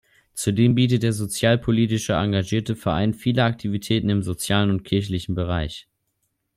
[0.33, 5.87] Zudem bietet der sozialpolitisch engagierte Verein viele Aktivitäten im sozialen und kirchlichen Bereich.